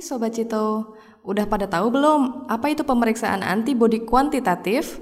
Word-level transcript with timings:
Sobat 0.00 0.32
Cito, 0.32 0.96
udah 1.28 1.44
pada 1.44 1.68
tahu 1.68 1.92
belum 1.92 2.48
apa 2.48 2.72
itu 2.72 2.82
pemeriksaan 2.82 3.44
antibodi 3.44 4.02
kuantitatif? 4.08 4.96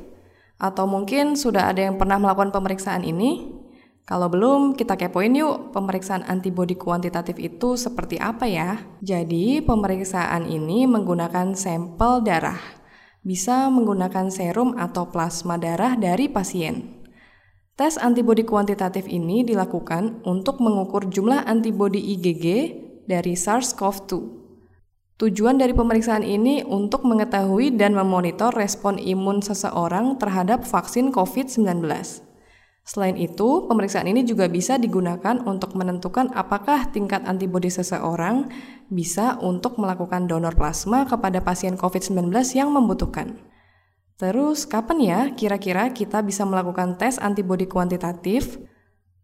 Atau 0.58 0.90
mungkin 0.90 1.38
sudah 1.38 1.70
ada 1.70 1.86
yang 1.86 2.02
pernah 2.02 2.18
melakukan 2.18 2.50
pemeriksaan 2.50 3.06
ini? 3.06 3.54
Kalau 4.02 4.26
belum, 4.26 4.74
kita 4.74 4.98
kepoin 4.98 5.36
yuk 5.38 5.70
pemeriksaan 5.70 6.26
antibodi 6.26 6.74
kuantitatif 6.74 7.38
itu 7.38 7.78
seperti 7.78 8.18
apa 8.18 8.50
ya. 8.50 8.82
Jadi, 8.98 9.62
pemeriksaan 9.62 10.50
ini 10.50 10.88
menggunakan 10.88 11.54
sampel 11.54 12.24
darah. 12.26 12.58
Bisa 13.22 13.70
menggunakan 13.70 14.32
serum 14.34 14.74
atau 14.80 15.12
plasma 15.12 15.60
darah 15.60 15.94
dari 15.94 16.26
pasien. 16.26 17.04
Tes 17.78 17.94
antibodi 18.00 18.42
kuantitatif 18.42 19.06
ini 19.06 19.46
dilakukan 19.46 20.26
untuk 20.26 20.58
mengukur 20.58 21.06
jumlah 21.06 21.46
antibodi 21.46 22.02
IgG 22.18 22.46
dari 23.06 23.38
SARS-CoV-2. 23.38 24.37
Tujuan 25.18 25.58
dari 25.58 25.74
pemeriksaan 25.74 26.22
ini 26.22 26.62
untuk 26.62 27.02
mengetahui 27.02 27.74
dan 27.74 27.90
memonitor 27.90 28.54
respon 28.54 29.02
imun 29.02 29.42
seseorang 29.42 30.14
terhadap 30.14 30.62
vaksin 30.62 31.10
COVID-19. 31.10 31.82
Selain 32.86 33.18
itu, 33.18 33.66
pemeriksaan 33.66 34.06
ini 34.06 34.22
juga 34.22 34.46
bisa 34.46 34.78
digunakan 34.78 35.42
untuk 35.42 35.74
menentukan 35.74 36.30
apakah 36.38 36.94
tingkat 36.94 37.26
antibodi 37.26 37.66
seseorang 37.66 38.46
bisa 38.94 39.34
untuk 39.42 39.82
melakukan 39.82 40.30
donor 40.30 40.54
plasma 40.54 41.02
kepada 41.02 41.42
pasien 41.42 41.74
COVID-19 41.74 42.30
yang 42.54 42.70
membutuhkan. 42.70 43.42
Terus, 44.22 44.70
kapan 44.70 44.98
ya 45.02 45.20
kira-kira 45.34 45.90
kita 45.90 46.22
bisa 46.22 46.46
melakukan 46.46 46.94
tes 46.94 47.18
antibodi 47.18 47.66
kuantitatif? 47.66 48.62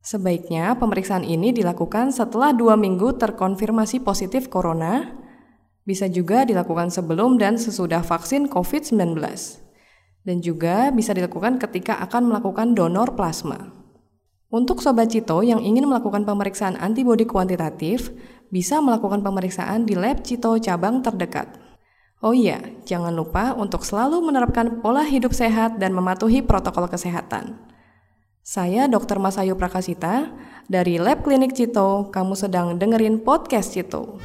Sebaiknya 0.02 0.74
pemeriksaan 0.74 1.22
ini 1.22 1.54
dilakukan 1.54 2.10
setelah 2.10 2.50
dua 2.50 2.74
minggu 2.74 3.14
terkonfirmasi 3.14 4.02
positif 4.02 4.50
corona, 4.52 5.23
bisa 5.84 6.08
juga 6.08 6.48
dilakukan 6.48 6.88
sebelum 6.88 7.36
dan 7.36 7.60
sesudah 7.60 8.00
vaksin 8.00 8.48
COVID-19. 8.48 9.20
Dan 10.24 10.40
juga 10.40 10.88
bisa 10.88 11.12
dilakukan 11.12 11.60
ketika 11.60 12.00
akan 12.00 12.32
melakukan 12.32 12.72
donor 12.72 13.12
plasma. 13.12 13.72
Untuk 14.48 14.80
Sobat 14.80 15.12
Cito 15.12 15.44
yang 15.44 15.60
ingin 15.60 15.84
melakukan 15.84 16.24
pemeriksaan 16.24 16.80
antibodi 16.80 17.28
kuantitatif, 17.28 18.08
bisa 18.48 18.80
melakukan 18.80 19.20
pemeriksaan 19.20 19.84
di 19.84 19.92
lab 19.98 20.24
Cito 20.24 20.56
cabang 20.56 21.04
terdekat. 21.04 21.60
Oh 22.24 22.32
iya, 22.32 22.62
jangan 22.88 23.12
lupa 23.12 23.52
untuk 23.52 23.84
selalu 23.84 24.24
menerapkan 24.24 24.80
pola 24.80 25.04
hidup 25.04 25.36
sehat 25.36 25.76
dan 25.76 25.92
mematuhi 25.92 26.40
protokol 26.40 26.88
kesehatan. 26.88 27.60
Saya 28.40 28.88
Dr. 28.88 29.20
Masayu 29.20 29.56
Prakasita 29.60 30.32
dari 30.64 30.96
Lab 30.96 31.20
Klinik 31.24 31.52
Cito. 31.52 32.08
Kamu 32.08 32.32
sedang 32.32 32.80
dengerin 32.80 33.20
podcast 33.20 33.76
Cito. 33.76 34.20